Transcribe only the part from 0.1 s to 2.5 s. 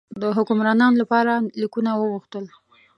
د حکمرانانو لپاره لیکونه وغوښتل.